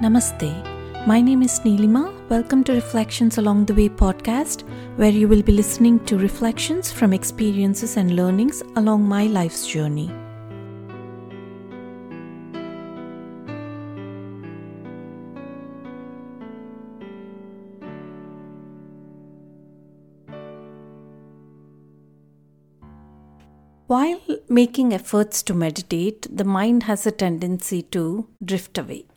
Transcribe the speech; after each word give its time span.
Namaste. 0.00 1.06
My 1.06 1.20
name 1.20 1.42
is 1.42 1.60
Neelima. 1.60 2.26
Welcome 2.30 2.64
to 2.64 2.72
Reflections 2.72 3.36
Along 3.36 3.66
the 3.66 3.74
Way 3.74 3.90
podcast, 3.90 4.66
where 4.96 5.10
you 5.10 5.28
will 5.28 5.42
be 5.42 5.52
listening 5.52 6.02
to 6.06 6.16
reflections 6.16 6.90
from 6.90 7.12
experiences 7.12 7.98
and 7.98 8.16
learnings 8.16 8.62
along 8.76 9.06
my 9.06 9.26
life's 9.26 9.66
journey. 9.66 10.10
While 23.86 24.22
making 24.48 24.94
efforts 24.94 25.42
to 25.42 25.52
meditate, 25.52 26.26
the 26.34 26.44
mind 26.44 26.84
has 26.84 27.06
a 27.06 27.10
tendency 27.10 27.82
to 27.82 28.28
drift 28.42 28.78
away. 28.78 29.09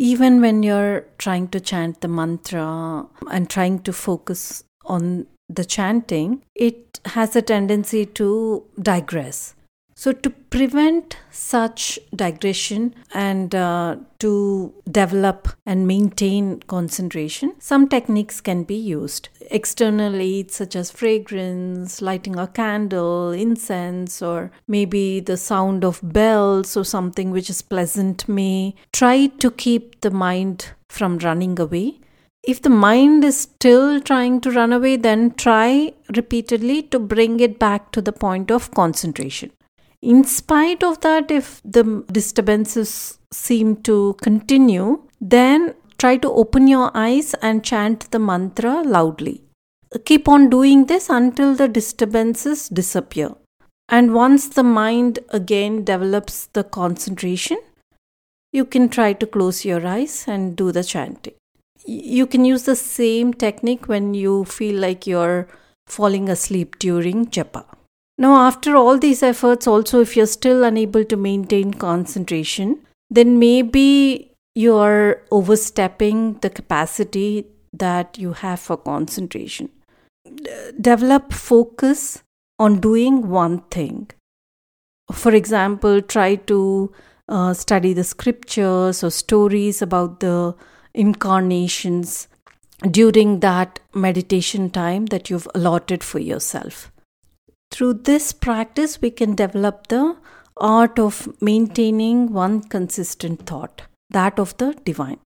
Even 0.00 0.40
when 0.40 0.62
you're 0.62 1.06
trying 1.18 1.48
to 1.48 1.58
chant 1.58 2.02
the 2.02 2.06
mantra 2.06 3.04
and 3.32 3.50
trying 3.50 3.80
to 3.80 3.92
focus 3.92 4.62
on 4.84 5.26
the 5.48 5.64
chanting, 5.64 6.44
it 6.54 7.00
has 7.04 7.34
a 7.34 7.42
tendency 7.42 8.06
to 8.06 8.64
digress. 8.80 9.56
So, 10.00 10.12
to 10.12 10.30
prevent 10.30 11.16
such 11.32 11.98
digression 12.14 12.94
and 13.12 13.52
uh, 13.52 13.96
to 14.20 14.72
develop 14.88 15.48
and 15.66 15.88
maintain 15.88 16.60
concentration, 16.60 17.54
some 17.58 17.88
techniques 17.88 18.40
can 18.40 18.62
be 18.62 18.76
used. 18.76 19.28
External 19.50 20.14
aids 20.14 20.54
such 20.54 20.76
as 20.76 20.92
fragrance, 20.92 22.00
lighting 22.00 22.38
a 22.38 22.46
candle, 22.46 23.32
incense, 23.32 24.22
or 24.22 24.52
maybe 24.68 25.18
the 25.18 25.36
sound 25.36 25.84
of 25.84 25.98
bells 26.00 26.76
or 26.76 26.84
something 26.84 27.32
which 27.32 27.50
is 27.50 27.60
pleasant 27.60 28.28
may 28.28 28.76
try 28.92 29.26
to 29.26 29.50
keep 29.50 30.00
the 30.02 30.12
mind 30.12 30.66
from 30.88 31.18
running 31.18 31.58
away. 31.58 31.98
If 32.44 32.62
the 32.62 32.70
mind 32.70 33.24
is 33.24 33.40
still 33.40 34.00
trying 34.00 34.42
to 34.42 34.52
run 34.52 34.72
away, 34.72 34.94
then 34.94 35.34
try 35.34 35.92
repeatedly 36.14 36.82
to 36.84 37.00
bring 37.00 37.40
it 37.40 37.58
back 37.58 37.90
to 37.90 38.00
the 38.00 38.12
point 38.12 38.52
of 38.52 38.70
concentration. 38.70 39.50
In 40.00 40.22
spite 40.24 40.84
of 40.84 41.00
that, 41.00 41.30
if 41.30 41.60
the 41.64 42.04
disturbances 42.12 43.18
seem 43.32 43.76
to 43.82 44.14
continue, 44.22 45.02
then 45.20 45.74
try 45.98 46.16
to 46.18 46.30
open 46.30 46.68
your 46.68 46.90
eyes 46.94 47.34
and 47.42 47.64
chant 47.64 48.10
the 48.12 48.20
mantra 48.20 48.82
loudly. 48.82 49.42
Keep 50.04 50.28
on 50.28 50.50
doing 50.50 50.86
this 50.86 51.10
until 51.10 51.54
the 51.54 51.66
disturbances 51.66 52.68
disappear. 52.68 53.34
And 53.88 54.14
once 54.14 54.48
the 54.48 54.62
mind 54.62 55.18
again 55.30 55.82
develops 55.84 56.46
the 56.52 56.62
concentration, 56.62 57.58
you 58.52 58.64
can 58.64 58.88
try 58.88 59.14
to 59.14 59.26
close 59.26 59.64
your 59.64 59.84
eyes 59.86 60.26
and 60.28 60.54
do 60.54 60.70
the 60.70 60.84
chanting. 60.84 61.34
You 61.86 62.26
can 62.26 62.44
use 62.44 62.64
the 62.64 62.76
same 62.76 63.32
technique 63.32 63.88
when 63.88 64.14
you 64.14 64.44
feel 64.44 64.78
like 64.78 65.06
you're 65.06 65.48
falling 65.86 66.28
asleep 66.28 66.78
during 66.78 67.26
japa. 67.26 67.64
Now, 68.18 68.34
after 68.46 68.74
all 68.74 68.98
these 68.98 69.22
efforts, 69.22 69.66
also, 69.66 70.00
if 70.00 70.16
you're 70.16 70.26
still 70.26 70.64
unable 70.64 71.04
to 71.04 71.16
maintain 71.16 71.72
concentration, 71.72 72.80
then 73.08 73.38
maybe 73.38 74.32
you're 74.56 75.22
overstepping 75.30 76.34
the 76.40 76.50
capacity 76.50 77.46
that 77.72 78.18
you 78.18 78.32
have 78.32 78.58
for 78.58 78.76
concentration. 78.76 79.70
Develop 80.80 81.32
focus 81.32 82.22
on 82.58 82.80
doing 82.80 83.28
one 83.28 83.60
thing. 83.70 84.10
For 85.12 85.32
example, 85.32 86.02
try 86.02 86.34
to 86.34 86.92
uh, 87.28 87.54
study 87.54 87.92
the 87.92 88.04
scriptures 88.04 89.04
or 89.04 89.10
stories 89.10 89.80
about 89.80 90.18
the 90.18 90.56
incarnations 90.92 92.26
during 92.90 93.40
that 93.40 93.78
meditation 93.94 94.70
time 94.70 95.06
that 95.06 95.30
you've 95.30 95.48
allotted 95.54 96.02
for 96.02 96.18
yourself. 96.18 96.90
Through 97.70 97.94
this 98.04 98.32
practice, 98.32 99.00
we 99.00 99.10
can 99.10 99.34
develop 99.34 99.88
the 99.88 100.16
art 100.56 100.98
of 100.98 101.28
maintaining 101.40 102.32
one 102.32 102.62
consistent 102.62 103.46
thought, 103.46 103.82
that 104.10 104.38
of 104.38 104.56
the 104.58 104.74
divine. 104.84 105.18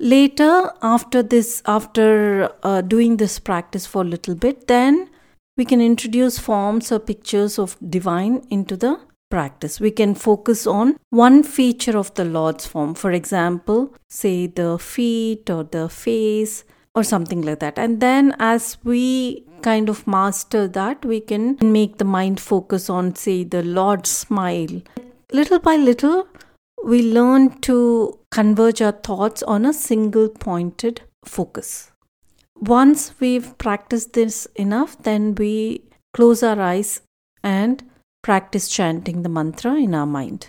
Later, 0.00 0.72
after 0.80 1.22
this, 1.22 1.62
after 1.66 2.52
uh, 2.62 2.80
doing 2.82 3.16
this 3.16 3.38
practice 3.38 3.86
for 3.86 4.02
a 4.02 4.06
little 4.06 4.34
bit, 4.34 4.68
then 4.68 5.10
we 5.56 5.64
can 5.64 5.80
introduce 5.80 6.38
forms 6.38 6.92
or 6.92 7.00
pictures 7.00 7.58
of 7.58 7.76
divine 7.90 8.46
into 8.48 8.76
the 8.76 9.00
practice. 9.28 9.80
We 9.80 9.90
can 9.90 10.14
focus 10.14 10.66
on 10.66 10.96
one 11.10 11.42
feature 11.42 11.98
of 11.98 12.14
the 12.14 12.24
Lord's 12.24 12.66
form. 12.66 12.94
For 12.94 13.10
example, 13.10 13.94
say 14.08 14.46
the 14.46 14.78
feet 14.78 15.50
or 15.50 15.64
the 15.64 15.88
face 15.88 16.64
or 16.94 17.02
something 17.02 17.42
like 17.42 17.58
that. 17.58 17.78
And 17.78 18.00
then 18.00 18.34
as 18.38 18.78
we 18.84 19.44
kind 19.62 19.88
of 19.88 20.06
master 20.06 20.66
that, 20.68 21.04
we 21.04 21.20
can 21.20 21.56
make 21.60 21.98
the 21.98 22.04
mind 22.04 22.40
focus 22.40 22.88
on, 22.88 23.14
say, 23.14 23.44
the 23.44 23.62
Lord's 23.62 24.10
smile. 24.10 24.82
Little 25.32 25.58
by 25.58 25.76
little, 25.76 26.26
we 26.84 27.02
learn 27.12 27.58
to 27.60 28.18
converge 28.30 28.80
our 28.80 28.92
thoughts 28.92 29.42
on 29.42 29.66
a 29.66 29.72
single 29.72 30.28
pointed 30.28 31.02
focus. 31.24 31.90
Once 32.60 33.12
we've 33.20 33.56
practiced 33.58 34.14
this 34.14 34.46
enough, 34.56 34.96
then 35.02 35.34
we 35.34 35.82
close 36.14 36.42
our 36.42 36.60
eyes 36.60 37.00
and 37.42 37.84
practice 38.22 38.68
chanting 38.68 39.22
the 39.22 39.28
mantra 39.28 39.74
in 39.74 39.94
our 39.94 40.06
mind. 40.06 40.48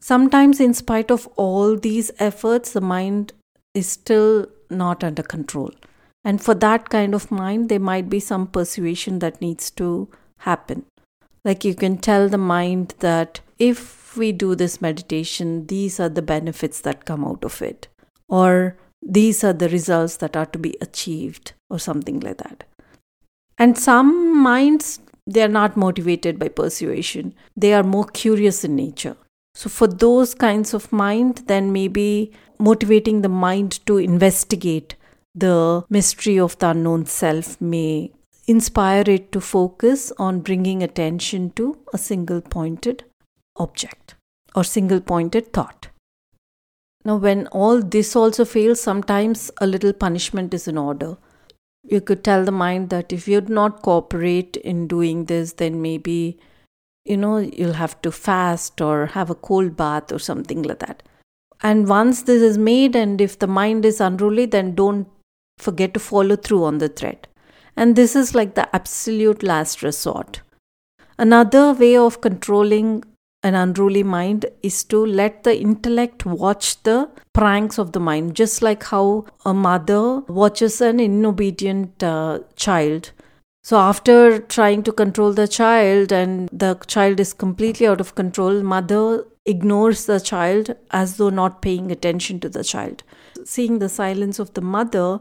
Sometimes, 0.00 0.60
in 0.60 0.74
spite 0.74 1.10
of 1.10 1.26
all 1.36 1.76
these 1.76 2.10
efforts, 2.18 2.72
the 2.72 2.80
mind 2.80 3.32
is 3.74 3.88
still 3.88 4.46
not 4.70 5.02
under 5.02 5.22
control. 5.22 5.72
And 6.24 6.40
for 6.40 6.54
that 6.54 6.88
kind 6.88 7.14
of 7.14 7.30
mind, 7.30 7.68
there 7.68 7.80
might 7.80 8.08
be 8.08 8.18
some 8.18 8.46
persuasion 8.46 9.18
that 9.18 9.40
needs 9.40 9.70
to 9.72 10.08
happen. 10.38 10.86
Like 11.44 11.64
you 11.64 11.74
can 11.74 11.98
tell 11.98 12.28
the 12.28 12.38
mind 12.38 12.94
that 13.00 13.40
if 13.58 14.16
we 14.16 14.32
do 14.32 14.54
this 14.54 14.80
meditation, 14.80 15.66
these 15.66 16.00
are 16.00 16.08
the 16.08 16.22
benefits 16.22 16.80
that 16.80 17.04
come 17.04 17.24
out 17.24 17.44
of 17.44 17.60
it, 17.60 17.88
or 18.28 18.76
these 19.02 19.44
are 19.44 19.52
the 19.52 19.68
results 19.68 20.16
that 20.18 20.36
are 20.36 20.46
to 20.46 20.58
be 20.58 20.76
achieved, 20.80 21.52
or 21.68 21.78
something 21.78 22.20
like 22.20 22.38
that. 22.38 22.64
And 23.58 23.76
some 23.76 24.36
minds, 24.42 25.00
they 25.26 25.42
are 25.42 25.48
not 25.48 25.76
motivated 25.76 26.38
by 26.38 26.48
persuasion, 26.48 27.34
they 27.56 27.74
are 27.74 27.82
more 27.82 28.06
curious 28.06 28.64
in 28.64 28.74
nature. 28.74 29.16
So, 29.54 29.68
for 29.68 29.86
those 29.86 30.34
kinds 30.34 30.74
of 30.74 30.90
mind, 30.92 31.42
then 31.46 31.72
maybe 31.72 32.32
motivating 32.58 33.20
the 33.22 33.28
mind 33.28 33.84
to 33.86 33.98
investigate 33.98 34.96
the 35.34 35.84
mystery 35.88 36.38
of 36.38 36.58
the 36.58 36.70
unknown 36.70 37.06
self 37.06 37.60
may 37.60 38.12
inspire 38.46 39.04
it 39.06 39.32
to 39.32 39.40
focus 39.40 40.12
on 40.18 40.40
bringing 40.40 40.82
attention 40.82 41.50
to 41.50 41.78
a 41.92 41.98
single 41.98 42.40
pointed 42.40 43.04
object 43.56 44.14
or 44.54 44.62
single 44.62 45.00
pointed 45.00 45.52
thought. 45.52 45.88
Now, 47.04 47.16
when 47.16 47.46
all 47.48 47.82
this 47.82 48.16
also 48.16 48.44
fails, 48.44 48.80
sometimes 48.80 49.50
a 49.60 49.66
little 49.66 49.92
punishment 49.92 50.54
is 50.54 50.66
in 50.66 50.78
order. 50.78 51.18
You 51.82 52.00
could 52.00 52.24
tell 52.24 52.44
the 52.44 52.52
mind 52.52 52.88
that 52.90 53.12
if 53.12 53.28
you 53.28 53.42
do 53.42 53.52
not 53.52 53.82
cooperate 53.82 54.56
in 54.56 54.86
doing 54.88 55.26
this, 55.26 55.54
then 55.54 55.82
maybe, 55.82 56.38
you 57.04 57.18
know, 57.18 57.38
you'll 57.38 57.74
have 57.74 58.00
to 58.02 58.10
fast 58.10 58.80
or 58.80 59.06
have 59.06 59.28
a 59.28 59.34
cold 59.34 59.76
bath 59.76 60.12
or 60.12 60.18
something 60.18 60.62
like 60.62 60.78
that. 60.78 61.02
And 61.62 61.88
once 61.88 62.22
this 62.22 62.40
is 62.40 62.56
made, 62.56 62.96
and 62.96 63.20
if 63.20 63.38
the 63.38 63.46
mind 63.46 63.84
is 63.84 64.00
unruly, 64.00 64.46
then 64.46 64.74
don't 64.74 65.06
forget 65.58 65.94
to 65.94 66.00
follow 66.00 66.36
through 66.36 66.64
on 66.64 66.78
the 66.78 66.88
thread. 66.88 67.28
And 67.76 67.96
this 67.96 68.14
is 68.14 68.34
like 68.34 68.54
the 68.54 68.74
absolute 68.74 69.42
last 69.42 69.82
resort. 69.82 70.42
Another 71.18 71.72
way 71.72 71.96
of 71.96 72.20
controlling 72.20 73.04
an 73.42 73.54
unruly 73.54 74.02
mind 74.02 74.46
is 74.62 74.82
to 74.84 75.04
let 75.04 75.44
the 75.44 75.60
intellect 75.60 76.24
watch 76.24 76.82
the 76.82 77.10
pranks 77.34 77.78
of 77.78 77.92
the 77.92 78.00
mind, 78.00 78.34
just 78.34 78.62
like 78.62 78.82
how 78.84 79.26
a 79.44 79.52
mother 79.52 80.20
watches 80.20 80.80
an 80.80 80.98
inobedient 80.98 82.02
uh, 82.02 82.38
child. 82.56 83.10
So, 83.62 83.76
after 83.78 84.40
trying 84.40 84.82
to 84.84 84.92
control 84.92 85.32
the 85.32 85.48
child 85.48 86.12
and 86.12 86.48
the 86.52 86.74
child 86.86 87.20
is 87.20 87.32
completely 87.32 87.86
out 87.86 88.00
of 88.00 88.14
control, 88.14 88.62
mother 88.62 89.26
ignores 89.46 90.06
the 90.06 90.20
child 90.20 90.74
as 90.90 91.18
though 91.18 91.30
not 91.30 91.62
paying 91.62 91.90
attention 91.90 92.40
to 92.40 92.48
the 92.48 92.64
child. 92.64 93.02
Seeing 93.44 93.78
the 93.78 93.88
silence 93.88 94.38
of 94.38 94.54
the 94.54 94.60
mother, 94.60 95.20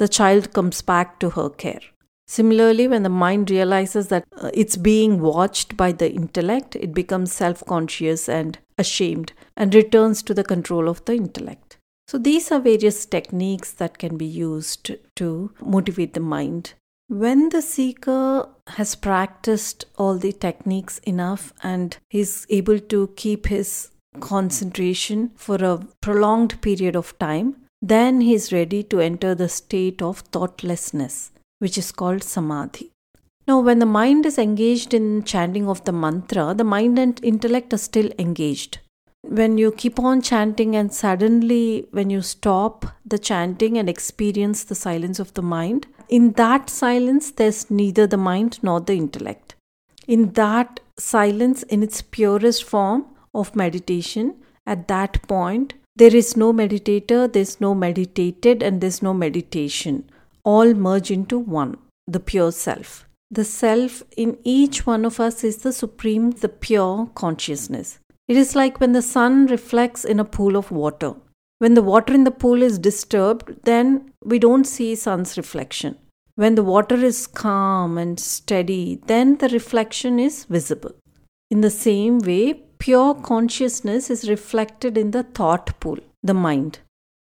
the 0.00 0.08
child 0.08 0.54
comes 0.54 0.80
back 0.80 1.20
to 1.20 1.28
her 1.30 1.50
care. 1.50 1.82
Similarly, 2.26 2.88
when 2.88 3.02
the 3.02 3.10
mind 3.10 3.50
realizes 3.50 4.08
that 4.08 4.24
uh, 4.40 4.50
it's 4.54 4.76
being 4.76 5.20
watched 5.20 5.76
by 5.76 5.92
the 5.92 6.10
intellect, 6.10 6.74
it 6.76 6.94
becomes 6.94 7.32
self 7.32 7.62
conscious 7.66 8.28
and 8.28 8.58
ashamed 8.78 9.34
and 9.56 9.74
returns 9.74 10.22
to 10.22 10.32
the 10.32 10.44
control 10.44 10.88
of 10.88 11.04
the 11.04 11.14
intellect. 11.14 11.76
So, 12.08 12.16
these 12.16 12.50
are 12.50 12.60
various 12.60 13.04
techniques 13.04 13.72
that 13.72 13.98
can 13.98 14.16
be 14.16 14.24
used 14.24 14.90
to 15.16 15.52
motivate 15.60 16.14
the 16.14 16.20
mind. 16.20 16.72
When 17.08 17.50
the 17.50 17.60
seeker 17.60 18.48
has 18.68 18.94
practiced 18.94 19.84
all 19.98 20.16
the 20.16 20.32
techniques 20.32 20.98
enough 21.00 21.52
and 21.62 21.98
is 22.10 22.46
able 22.48 22.78
to 22.78 23.08
keep 23.16 23.48
his 23.48 23.90
concentration 24.20 25.32
for 25.36 25.56
a 25.56 25.84
prolonged 26.00 26.62
period 26.62 26.96
of 26.96 27.18
time, 27.18 27.56
then 27.82 28.20
he 28.20 28.34
is 28.34 28.52
ready 28.52 28.82
to 28.84 29.00
enter 29.00 29.34
the 29.34 29.48
state 29.48 30.02
of 30.02 30.18
thoughtlessness, 30.18 31.30
which 31.58 31.78
is 31.78 31.92
called 31.92 32.22
samadhi. 32.22 32.90
Now, 33.46 33.60
when 33.60 33.78
the 33.78 33.86
mind 33.86 34.26
is 34.26 34.38
engaged 34.38 34.94
in 34.94 35.24
chanting 35.24 35.68
of 35.68 35.84
the 35.84 35.92
mantra, 35.92 36.54
the 36.54 36.64
mind 36.64 36.98
and 36.98 37.18
intellect 37.24 37.72
are 37.72 37.78
still 37.78 38.10
engaged. 38.18 38.78
When 39.22 39.58
you 39.58 39.72
keep 39.72 39.98
on 39.98 40.22
chanting 40.22 40.76
and 40.76 40.92
suddenly, 40.92 41.86
when 41.90 42.10
you 42.10 42.22
stop 42.22 42.86
the 43.04 43.18
chanting 43.18 43.76
and 43.76 43.88
experience 43.88 44.64
the 44.64 44.74
silence 44.74 45.18
of 45.18 45.34
the 45.34 45.42
mind, 45.42 45.86
in 46.08 46.32
that 46.32 46.70
silence, 46.70 47.30
there's 47.30 47.70
neither 47.70 48.06
the 48.06 48.16
mind 48.16 48.58
nor 48.62 48.80
the 48.80 48.94
intellect. 48.94 49.54
In 50.06 50.32
that 50.32 50.80
silence, 50.98 51.62
in 51.64 51.82
its 51.82 52.02
purest 52.02 52.64
form 52.64 53.06
of 53.34 53.54
meditation, 53.54 54.36
at 54.66 54.88
that 54.88 55.22
point, 55.28 55.74
there 56.00 56.16
is 56.16 56.34
no 56.34 56.50
meditator, 56.50 57.30
there's 57.30 57.60
no 57.60 57.74
meditated, 57.74 58.62
and 58.62 58.80
there's 58.80 59.02
no 59.02 59.12
meditation. 59.12 60.08
All 60.44 60.72
merge 60.72 61.10
into 61.10 61.38
one, 61.38 61.76
the 62.06 62.18
pure 62.18 62.52
self. 62.52 63.06
The 63.30 63.44
self 63.44 64.02
in 64.16 64.38
each 64.42 64.86
one 64.86 65.04
of 65.04 65.20
us 65.20 65.44
is 65.44 65.58
the 65.58 65.74
supreme, 65.74 66.30
the 66.30 66.48
pure 66.48 67.10
consciousness. 67.14 67.98
It 68.28 68.38
is 68.38 68.56
like 68.56 68.80
when 68.80 68.92
the 68.92 69.02
sun 69.02 69.44
reflects 69.48 70.06
in 70.06 70.18
a 70.18 70.24
pool 70.24 70.56
of 70.56 70.70
water. 70.70 71.16
When 71.58 71.74
the 71.74 71.82
water 71.82 72.14
in 72.14 72.24
the 72.24 72.30
pool 72.30 72.62
is 72.62 72.78
disturbed, 72.78 73.54
then 73.64 74.10
we 74.24 74.38
don't 74.38 74.64
see 74.64 74.94
sun's 74.94 75.36
reflection. 75.36 75.98
When 76.34 76.54
the 76.54 76.64
water 76.64 76.96
is 76.96 77.26
calm 77.26 77.98
and 77.98 78.18
steady, 78.18 79.02
then 79.04 79.36
the 79.36 79.50
reflection 79.50 80.18
is 80.18 80.44
visible. 80.44 80.94
In 81.50 81.60
the 81.60 81.68
same 81.68 82.20
way, 82.20 82.62
pure 82.80 83.14
consciousness 83.14 84.10
is 84.10 84.28
reflected 84.28 84.98
in 84.98 85.12
the 85.12 85.22
thought 85.22 85.78
pool, 85.78 85.98
the 86.22 86.34
mind. 86.34 86.80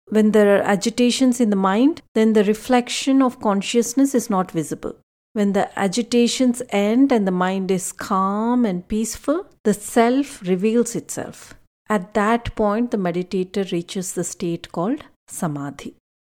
When 0.09 0.33
there 0.33 0.57
are 0.57 0.63
agitations 0.63 1.41
in 1.41 1.51
the 1.51 1.57
mind, 1.57 2.03
then 2.15 2.33
the 2.33 2.45
reflection 2.45 3.23
of 3.23 3.41
consciousness 3.41 4.15
is 4.15 4.29
not 4.29 4.51
visible. 4.51 4.97
When 5.35 5.53
the 5.53 5.79
agitations 5.79 6.63
end 6.71 7.13
and 7.13 7.27
the 7.27 7.39
mind 7.45 7.71
is 7.71 7.93
calm 7.93 8.65
and 8.65 8.87
peaceful, 8.89 9.47
the 9.65 9.75
self 9.75 10.43
reveals 10.43 10.97
itself. 10.97 11.55
At 11.89 12.15
that 12.15 12.55
point, 12.55 12.91
the 12.91 12.97
meditator 12.97 13.71
reaches 13.71 14.13
the 14.13 14.25
state 14.25 14.73
called 14.73 15.05
samadhi. 15.29 15.95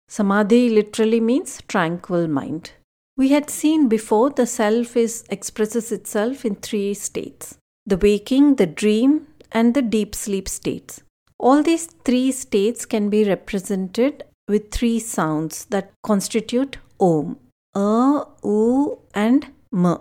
Samadhi 0.08 0.70
literally 0.70 1.20
means 1.20 1.62
tranquil 1.68 2.28
mind. 2.28 2.72
We 3.18 3.30
had 3.30 3.50
seen 3.50 3.88
before 3.88 4.30
the 4.30 4.46
self 4.46 4.96
is 4.98 5.24
expresses 5.30 5.92
itself 5.92 6.46
in 6.46 6.56
three 6.56 6.94
states 6.94 7.58
the 7.86 7.98
waking, 7.98 8.56
the 8.56 8.66
dream, 8.66 9.28
and 9.52 9.74
the 9.74 9.82
deep 9.82 10.16
sleep 10.16 10.48
states. 10.50 11.02
All 11.40 11.62
these 11.62 11.86
three 12.06 12.32
states 12.32 12.86
can 12.86 13.10
be 13.10 13.24
represented 13.24 14.24
with 14.48 14.72
three 14.72 15.00
sounds 15.00 15.66
that 15.66 15.92
constitute 16.04 16.78
Om 17.00 17.38
a, 17.76 18.26
u, 18.44 19.00
and 19.14 19.48
m. 19.74 19.98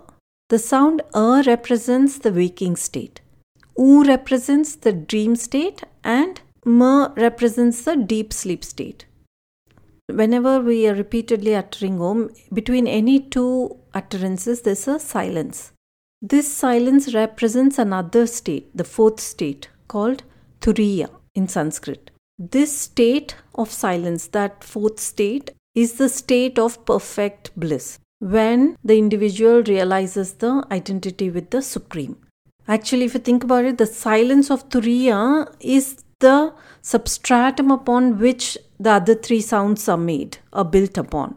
The 0.49 0.59
sound 0.59 1.01
a 1.13 1.43
represents 1.45 2.17
the 2.19 2.31
waking 2.31 2.77
state, 2.77 3.21
u 3.77 4.03
represents 4.03 4.75
the 4.75 4.93
dream 4.93 5.35
state, 5.35 5.83
and 6.03 6.39
m 6.65 6.81
represents 7.15 7.83
the 7.83 7.95
deep 7.95 8.31
sleep 8.31 8.63
state. 8.63 9.05
Whenever 10.07 10.61
we 10.61 10.87
are 10.87 10.93
repeatedly 10.93 11.55
uttering 11.55 11.99
om, 11.99 12.29
between 12.53 12.87
any 12.87 13.19
two 13.19 13.75
utterances, 13.93 14.61
there's 14.61 14.87
a 14.87 14.99
silence. 14.99 15.71
This 16.27 16.51
silence 16.51 17.13
represents 17.13 17.77
another 17.77 18.25
state, 18.25 18.75
the 18.75 18.83
fourth 18.83 19.19
state, 19.19 19.69
called 19.87 20.23
turiya 20.59 21.09
in 21.35 21.47
Sanskrit. 21.47 22.09
This 22.39 22.75
state 22.75 23.35
of 23.53 23.69
silence, 23.71 24.25
that 24.29 24.63
fourth 24.63 24.99
state, 24.99 25.51
is 25.75 25.99
the 25.99 26.09
state 26.09 26.57
of 26.57 26.83
perfect 26.83 27.51
bliss 27.55 27.99
when 28.17 28.75
the 28.83 28.97
individual 28.97 29.61
realizes 29.61 30.33
the 30.33 30.65
identity 30.71 31.29
with 31.29 31.51
the 31.51 31.61
Supreme. 31.61 32.17
Actually, 32.67 33.05
if 33.05 33.13
you 33.13 33.19
think 33.19 33.43
about 33.43 33.65
it, 33.65 33.77
the 33.77 33.85
silence 33.85 34.49
of 34.49 34.67
Turiya 34.69 35.53
is 35.59 36.03
the 36.21 36.51
substratum 36.81 37.69
upon 37.69 38.17
which 38.17 38.57
the 38.79 38.93
other 38.93 39.13
three 39.13 39.41
sounds 39.41 39.87
are 39.87 39.95
made, 39.95 40.39
are 40.51 40.65
built 40.65 40.97
upon. 40.97 41.35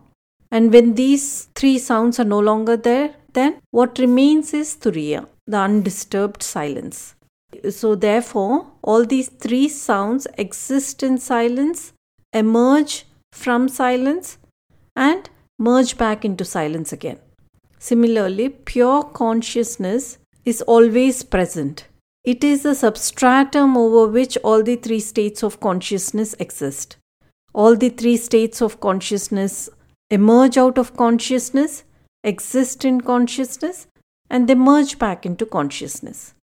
And 0.51 0.73
when 0.73 0.95
these 0.95 1.49
three 1.55 1.79
sounds 1.79 2.19
are 2.19 2.25
no 2.25 2.39
longer 2.39 2.79
there, 2.79 3.17
then 3.33 3.61
what 3.71 3.99
remains 3.99 4.55
is 4.55 4.77
Turiya, 4.77 5.27
the 5.47 5.59
undisturbed 5.59 6.43
silence. 6.43 7.15
So, 7.71 7.95
therefore, 7.95 8.67
all 8.83 9.05
these 9.05 9.29
three 9.29 9.69
sounds 9.69 10.27
exist 10.37 11.03
in 11.03 11.19
silence, 11.19 11.93
emerge 12.33 13.07
from 13.33 13.69
silence 13.69 14.39
and 14.95 15.31
merge 15.59 15.97
back 15.97 16.25
into 16.25 16.45
silence 16.45 16.93
again. 16.93 17.19
Similarly, 17.79 18.51
pure 18.51 19.03
consciousness 19.05 20.19
is 20.45 20.61
always 20.63 21.23
present. 21.23 21.87
It 22.25 22.45
is 22.45 22.63
the 22.63 22.75
substratum 22.75 23.77
over 23.77 24.11
which 24.11 24.37
all 24.39 24.63
the 24.63 24.77
three 24.77 25.01
states 25.01 25.43
of 25.43 25.61
consciousness 25.61 26.35
exist. 26.39 26.97
All 27.55 27.77
the 27.77 27.89
three 27.89 28.17
states 28.17 28.61
of 28.61 28.81
consciousness 28.81 29.71
emerge 30.11 30.59
out 30.59 30.77
of 30.79 30.97
consciousness, 30.97 31.85
exist 32.25 32.85
in 32.85 33.01
consciousness, 33.01 33.87
and 34.31 34.49
they 34.49 34.55
merge 34.55 34.99
back 34.99 35.25
into 35.25 35.47
consciousness. 35.47 36.35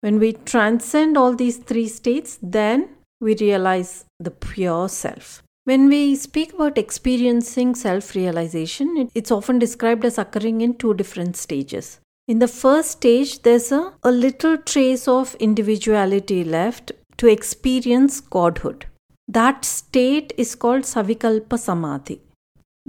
When 0.00 0.18
we 0.18 0.32
transcend 0.32 1.16
all 1.16 1.34
these 1.34 1.56
three 1.56 1.88
states, 1.88 2.38
then 2.42 2.90
we 3.20 3.34
realize 3.36 4.04
the 4.20 4.30
pure 4.30 4.88
self. 4.88 5.42
When 5.64 5.88
we 5.88 6.14
speak 6.14 6.52
about 6.52 6.76
experiencing 6.76 7.74
self 7.74 8.14
realization, 8.14 9.10
it's 9.14 9.30
often 9.30 9.58
described 9.58 10.04
as 10.04 10.18
occurring 10.18 10.60
in 10.60 10.74
two 10.74 10.92
different 10.92 11.36
stages. 11.36 12.00
In 12.28 12.38
the 12.38 12.48
first 12.48 12.90
stage, 12.90 13.42
there's 13.42 13.72
a, 13.72 13.94
a 14.02 14.10
little 14.10 14.58
trace 14.58 15.08
of 15.08 15.34
individuality 15.36 16.44
left 16.44 16.92
to 17.16 17.28
experience 17.28 18.20
godhood. 18.20 18.86
That 19.26 19.64
state 19.64 20.34
is 20.36 20.54
called 20.54 20.82
Savikalpa 20.82 21.58
Samadhi. 21.58 22.20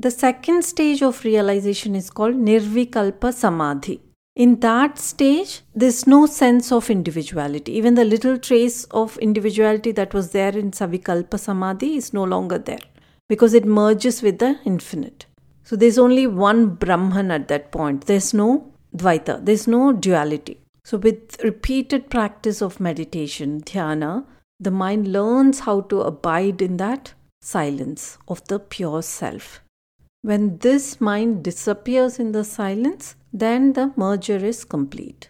The 0.06 0.12
second 0.12 0.63
stage 0.63 1.02
of 1.02 1.24
realization 1.24 1.96
is 1.96 2.12
called 2.12 2.36
Nirvikalpa 2.36 3.34
Samadhi. 3.34 4.02
In 4.36 4.60
that 4.60 5.00
stage, 5.00 5.62
there's 5.74 6.06
no 6.06 6.28
sense 6.28 6.72
of 6.72 6.92
individuality. 6.92 7.72
Even 7.72 7.96
the 7.96 8.06
little 8.06 8.38
trace 8.38 8.84
of 8.92 9.18
individuality 9.18 9.91
that 9.94 10.13
was 10.13 10.30
there 10.30 10.56
in 10.56 10.70
Savikalpa 10.70 11.39
Samadhi 11.39 11.96
is 11.96 12.13
no 12.13 12.24
longer 12.24 12.60
there 12.60 12.86
because 13.27 13.56
it 13.56 13.65
merges 13.65 14.22
with 14.22 14.38
the 14.38 14.60
infinite. 14.63 15.25
So 15.63 15.75
there's 15.75 15.98
only 15.98 16.27
one 16.27 16.75
Brahman 16.75 17.32
at 17.32 17.48
that 17.48 17.72
point. 17.72 18.06
There's 18.06 18.32
no 18.32 18.72
Dvaita, 18.96 19.44
there's 19.44 19.68
no 19.68 19.91
duality. 19.91 20.60
So, 20.84 21.00
with 21.00 21.44
repeated 21.44 22.12
practice 22.12 22.62
of 22.62 22.80
meditation, 22.80 23.62
dhyana, 23.62 24.25
the 24.60 24.70
mind 24.70 25.08
learns 25.08 25.62
how 25.62 25.82
to 25.82 26.01
abide 26.01 26.62
in 26.62 26.77
that 26.77 27.15
silence 27.41 28.20
of 28.27 28.48
the 28.50 28.60
pure 28.60 29.01
self. 29.01 29.62
When 30.25 30.58
this 30.58 31.00
mind 31.00 31.44
disappears 31.44 32.17
in 32.17 32.32
the 32.32 32.44
silence, 32.44 33.15
then 33.32 33.74
the 33.74 33.94
merger 33.96 34.38
is 34.38 34.63
complete. 34.65 35.29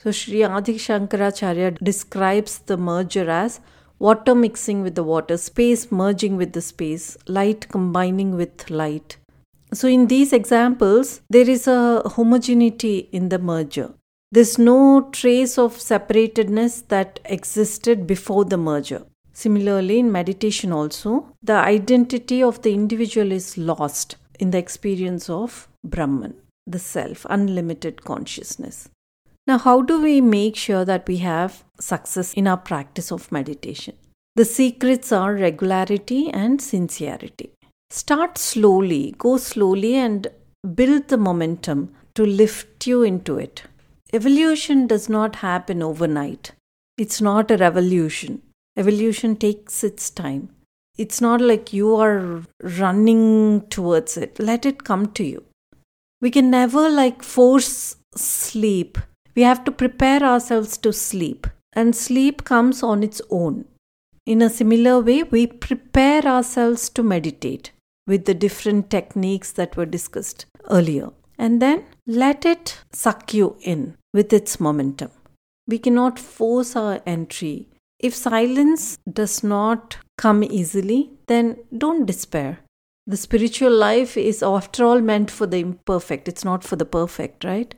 So 0.00 0.10
Sri 0.10 0.44
Adi 0.44 0.74
Shankaracharya 0.74 1.78
describes 1.82 2.58
the 2.58 2.76
merger 2.76 3.30
as 3.30 3.60
water 3.98 4.34
mixing 4.34 4.82
with 4.82 4.96
the 4.96 5.02
water, 5.02 5.38
space 5.38 5.90
merging 5.90 6.36
with 6.36 6.52
the 6.52 6.60
space, 6.60 7.16
light 7.26 7.70
combining 7.70 8.36
with 8.36 8.68
light. 8.68 9.16
So 9.72 9.88
in 9.88 10.08
these 10.08 10.34
examples, 10.34 11.22
there 11.30 11.48
is 11.48 11.66
a 11.66 12.02
homogeneity 12.04 13.08
in 13.12 13.30
the 13.30 13.38
merger. 13.38 13.94
There's 14.30 14.58
no 14.58 15.08
trace 15.10 15.56
of 15.56 15.78
separatedness 15.78 16.88
that 16.88 17.18
existed 17.24 18.06
before 18.06 18.44
the 18.44 18.58
merger. 18.58 19.06
Similarly, 19.32 20.00
in 20.00 20.12
meditation, 20.12 20.70
also, 20.70 21.34
the 21.42 21.54
identity 21.54 22.42
of 22.42 22.60
the 22.60 22.74
individual 22.74 23.32
is 23.32 23.56
lost 23.56 24.16
in 24.44 24.50
the 24.50 24.64
experience 24.66 25.28
of 25.30 25.68
Brahman 25.82 26.34
the 26.66 26.78
self, 26.78 27.26
unlimited 27.28 28.04
consciousness. 28.04 28.88
Now, 29.46 29.58
how 29.58 29.82
do 29.82 30.00
we 30.00 30.20
make 30.20 30.56
sure 30.56 30.84
that 30.84 31.06
we 31.06 31.18
have 31.18 31.64
success 31.78 32.32
in 32.32 32.46
our 32.46 32.56
practice 32.56 33.12
of 33.12 33.30
meditation? 33.30 33.94
The 34.34 34.46
secrets 34.46 35.12
are 35.12 35.34
regularity 35.34 36.30
and 36.30 36.60
sincerity. 36.60 37.50
Start 37.90 38.38
slowly, 38.38 39.14
go 39.18 39.36
slowly, 39.36 39.94
and 39.94 40.26
build 40.74 41.08
the 41.08 41.18
momentum 41.18 41.94
to 42.14 42.24
lift 42.24 42.86
you 42.86 43.02
into 43.02 43.38
it. 43.38 43.62
Evolution 44.12 44.86
does 44.86 45.08
not 45.08 45.36
happen 45.36 45.82
overnight. 45.82 46.52
It's 46.96 47.20
not 47.20 47.50
a 47.50 47.58
revolution. 47.58 48.40
Evolution 48.76 49.36
takes 49.36 49.84
its 49.84 50.10
time. 50.10 50.48
It's 50.96 51.20
not 51.20 51.40
like 51.40 51.72
you 51.72 51.96
are 51.96 52.42
running 52.62 53.62
towards 53.68 54.16
it. 54.16 54.38
Let 54.38 54.64
it 54.64 54.84
come 54.84 55.12
to 55.12 55.24
you 55.24 55.44
we 56.24 56.30
can 56.30 56.50
never 56.50 56.88
like 56.88 57.22
force 57.22 57.96
sleep. 58.16 58.96
We 59.34 59.42
have 59.42 59.62
to 59.64 59.70
prepare 59.70 60.22
ourselves 60.22 60.78
to 60.78 60.92
sleep. 60.92 61.46
and 61.80 61.96
sleep 62.00 62.44
comes 62.48 62.80
on 62.88 63.02
its 63.06 63.20
own. 63.36 63.54
In 64.32 64.42
a 64.42 64.48
similar 64.48 65.00
way, 65.06 65.24
we 65.24 65.40
prepare 65.46 66.24
ourselves 66.34 66.84
to 66.90 67.02
meditate 67.12 67.72
with 68.06 68.26
the 68.26 68.36
different 68.44 68.90
techniques 68.90 69.50
that 69.58 69.76
were 69.76 69.88
discussed 69.94 70.46
earlier. 70.76 71.08
And 71.36 71.60
then 71.60 71.82
let 72.06 72.46
it 72.52 72.78
suck 72.92 73.34
you 73.34 73.56
in 73.72 73.82
with 74.18 74.32
its 74.32 74.60
momentum. 74.60 75.10
We 75.66 75.80
cannot 75.80 76.20
force 76.20 76.76
our 76.76 77.00
entry. 77.04 77.56
If 78.04 78.14
silence 78.14 78.98
does 79.10 79.42
not 79.42 79.96
come 80.18 80.44
easily, 80.44 81.12
then 81.26 81.56
don't 81.78 82.04
despair. 82.04 82.58
The 83.06 83.16
spiritual 83.16 83.72
life 83.72 84.18
is, 84.18 84.42
after 84.42 84.84
all, 84.84 85.00
meant 85.00 85.30
for 85.30 85.46
the 85.46 85.60
imperfect. 85.60 86.28
It's 86.28 86.44
not 86.44 86.62
for 86.62 86.76
the 86.76 86.84
perfect, 86.84 87.44
right? 87.44 87.74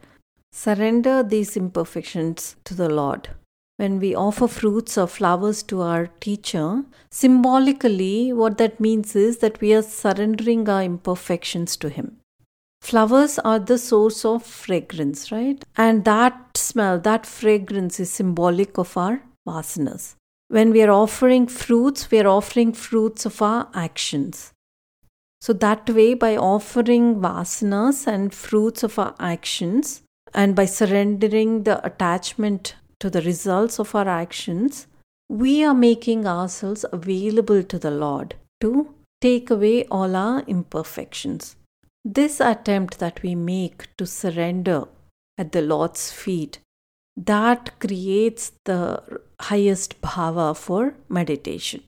Surrender 0.50 1.23
these 1.23 1.56
imperfections 1.56 2.56
to 2.64 2.75
the 2.75 2.88
Lord. 2.88 3.28
When 3.76 4.00
we 4.00 4.16
offer 4.16 4.49
fruits 4.49 4.99
or 4.99 5.06
flowers 5.06 5.62
to 5.64 5.83
our 5.83 6.09
teacher, 6.18 6.83
symbolically, 7.09 8.33
what 8.33 8.59
that 8.59 8.80
means 8.80 9.14
is 9.14 9.38
that 9.38 9.61
we 9.61 9.73
are 9.75 9.83
surrendering 9.83 10.68
our 10.68 10.83
imperfections 10.83 11.76
to 11.76 11.88
Him. 11.88 12.16
Flowers 12.80 13.38
are 13.38 13.61
the 13.61 13.78
source 13.78 14.25
of 14.25 14.42
fragrance, 14.42 15.30
right? 15.30 15.64
And 15.76 16.04
that 16.04 16.56
smell, 16.56 16.99
that 16.99 17.26
fragrance 17.26 18.00
is 18.00 18.11
symbolic 18.11 18.76
of 18.76 18.97
our 18.97 19.23
vasanas. 19.47 20.17
When 20.49 20.71
we 20.71 20.83
are 20.83 20.91
offering 20.91 21.47
fruits, 21.47 22.11
we 22.11 22.21
are 22.21 22.29
offering 22.29 22.73
fruits 22.73 23.26
of 23.26 23.41
our 23.43 23.69
actions. 23.75 24.53
So, 25.41 25.53
that 25.53 25.88
way, 25.91 26.15
by 26.15 26.37
offering 26.37 27.17
vasanas 27.17 28.07
and 28.07 28.35
fruits 28.35 28.83
of 28.83 28.99
our 28.99 29.15
actions, 29.19 30.03
and 30.35 30.55
by 30.55 30.67
surrendering 30.67 31.62
the 31.65 31.85
attachment 31.85 32.75
to 33.00 33.11
the 33.11 33.23
results 33.23 33.79
of 33.79 33.95
our 33.95 34.09
actions, 34.09 34.87
we 35.29 35.65
are 35.65 35.75
making 35.75 36.26
ourselves 36.26 36.85
available 36.93 37.62
to 37.62 37.79
the 37.79 37.91
Lord 37.91 38.35
to 38.61 38.95
take 39.21 39.50
away 39.50 39.85
all 39.87 40.15
our 40.15 40.41
imperfections. 40.47 41.57
This 42.05 42.41
attempt 42.41 42.99
that 42.99 43.23
we 43.23 43.35
make 43.35 43.88
to 43.97 44.07
surrender 44.07 44.85
at 45.37 45.53
the 45.53 45.62
Lord's 45.62 46.12
feet, 46.12 46.61
that 47.16 47.78
creates 47.80 48.52
the 48.64 49.02
highest 49.40 50.00
bhava 50.00 50.56
for 50.56 50.94
meditation. 51.08 51.82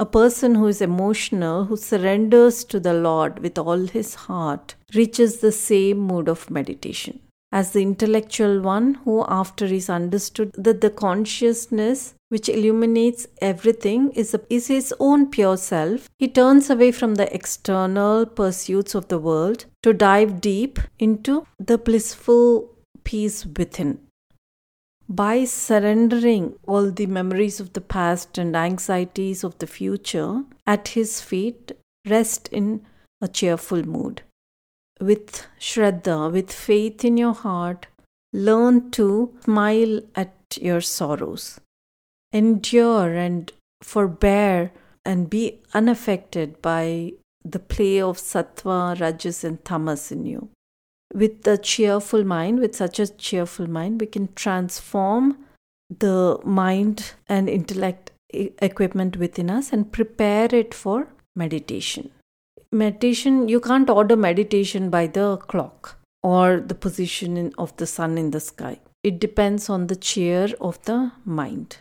A 0.00 0.06
person 0.06 0.54
who 0.54 0.66
is 0.66 0.80
emotional, 0.80 1.64
who 1.64 1.76
surrenders 1.76 2.64
to 2.64 2.78
the 2.78 2.94
Lord 2.94 3.40
with 3.40 3.58
all 3.58 3.86
his 3.86 4.14
heart, 4.14 4.74
reaches 4.94 5.38
the 5.38 5.52
same 5.52 5.98
mood 5.98 6.28
of 6.28 6.50
meditation 6.50 7.20
as 7.50 7.72
the 7.72 7.82
intellectual 7.82 8.60
one 8.60 8.94
who, 9.04 9.24
after 9.26 9.66
he's 9.66 9.88
understood 9.88 10.52
that 10.56 10.80
the 10.80 10.90
consciousness 10.90 12.14
which 12.28 12.48
illuminates 12.48 13.26
everything 13.40 14.10
is, 14.10 14.34
a, 14.34 14.40
is 14.50 14.66
his 14.66 14.94
own 15.00 15.30
pure 15.30 15.56
self, 15.56 16.10
he 16.18 16.28
turns 16.28 16.68
away 16.68 16.92
from 16.92 17.14
the 17.14 17.32
external 17.34 18.26
pursuits 18.26 18.94
of 18.94 19.08
the 19.08 19.18
world 19.18 19.64
to 19.82 19.94
dive 19.94 20.40
deep 20.40 20.78
into 20.98 21.46
the 21.58 21.78
blissful 21.78 22.76
peace 23.04 23.46
within. 23.46 23.98
By 25.08 25.44
surrendering 25.44 26.58
all 26.66 26.90
the 26.90 27.06
memories 27.06 27.60
of 27.60 27.72
the 27.72 27.80
past 27.80 28.36
and 28.36 28.54
anxieties 28.54 29.42
of 29.42 29.58
the 29.58 29.66
future 29.66 30.44
at 30.66 30.88
his 30.88 31.22
feet, 31.22 31.72
rest 32.06 32.48
in 32.48 32.86
a 33.20 33.28
cheerful 33.28 33.82
mood 33.84 34.22
with 35.00 35.46
Shraddha, 35.58 36.30
with 36.32 36.52
faith 36.52 37.04
in 37.04 37.16
your 37.16 37.34
heart, 37.34 37.86
learn 38.32 38.90
to 38.92 39.34
smile 39.44 40.00
at 40.14 40.34
your 40.60 40.80
sorrows. 40.80 41.60
Endure 42.32 43.14
and 43.14 43.52
forbear 43.82 44.72
and 45.04 45.30
be 45.30 45.60
unaffected 45.72 46.60
by 46.60 47.12
the 47.44 47.58
play 47.58 48.00
of 48.00 48.18
sattva, 48.18 49.00
rajas, 49.00 49.44
and 49.44 49.64
tamas 49.64 50.12
in 50.12 50.26
you. 50.26 50.50
With 51.14 51.46
a 51.46 51.56
cheerful 51.56 52.24
mind, 52.24 52.60
with 52.60 52.76
such 52.76 52.98
a 52.98 53.06
cheerful 53.06 53.68
mind, 53.68 54.00
we 54.00 54.06
can 54.06 54.28
transform 54.34 55.38
the 55.90 56.38
mind 56.44 57.14
and 57.28 57.48
intellect 57.48 58.12
equipment 58.30 59.16
within 59.16 59.50
us 59.50 59.72
and 59.72 59.90
prepare 59.90 60.54
it 60.54 60.74
for 60.74 61.08
meditation 61.34 62.10
meditation, 62.72 63.48
you 63.48 63.60
can't 63.60 63.88
order 63.88 64.16
meditation 64.16 64.90
by 64.90 65.06
the 65.06 65.36
clock 65.36 65.98
or 66.22 66.60
the 66.60 66.74
position 66.74 67.52
of 67.56 67.76
the 67.76 67.86
sun 67.86 68.18
in 68.18 68.30
the 68.30 68.40
sky. 68.40 68.78
It 69.02 69.20
depends 69.20 69.70
on 69.70 69.86
the 69.86 69.96
cheer 69.96 70.48
of 70.60 70.82
the 70.84 71.12
mind. 71.24 71.78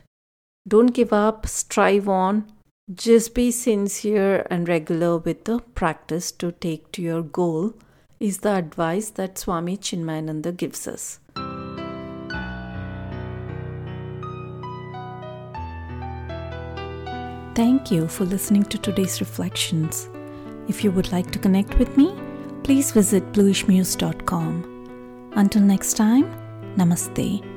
Don't 0.67 0.93
give 0.93 1.11
up, 1.11 1.47
strive 1.47 2.07
on. 2.07 2.45
Just 2.93 3.33
be 3.33 3.51
sincere 3.51 4.47
and 4.49 4.67
regular 4.67 5.17
with 5.17 5.43
the 5.43 5.59
practice 5.59 6.31
to 6.33 6.51
take 6.53 6.91
to 6.93 7.01
your 7.01 7.21
goal, 7.21 7.73
is 8.19 8.39
the 8.39 8.55
advice 8.55 9.11
that 9.11 9.37
Swami 9.37 9.77
Chinmayananda 9.77 10.55
gives 10.55 10.87
us. 10.87 11.19
Thank 17.55 17.91
you 17.91 18.07
for 18.07 18.25
listening 18.25 18.63
to 18.65 18.77
today's 18.77 19.19
reflections. 19.19 20.09
If 20.67 20.83
you 20.83 20.91
would 20.91 21.11
like 21.11 21.31
to 21.31 21.39
connect 21.39 21.79
with 21.79 21.97
me, 21.97 22.13
please 22.63 22.91
visit 22.91 23.31
bluishmuse.com. 23.31 25.31
Until 25.35 25.61
next 25.63 25.95
time, 25.95 26.25
namaste. 26.75 27.56